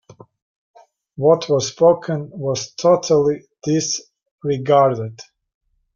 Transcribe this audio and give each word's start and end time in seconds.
What 1.15 1.47
was 1.47 1.67
spoken 1.67 2.31
was 2.33 2.73
totally 2.73 3.43
disregarded. 3.61 5.19